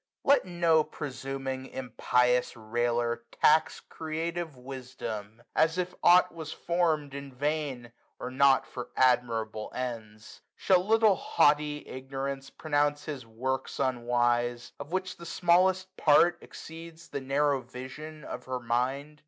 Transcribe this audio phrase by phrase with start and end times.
[0.23, 7.91] Let no presuming impious railer tax Creative Wisdom, as if aught was form'd In vain,
[8.19, 10.41] or not for admirable ends.
[10.57, 17.09] 320 Shall little haughty ignorance pronounce His works unwise, of which the smallest part Exceeds
[17.09, 19.19] the narrow vision of her mind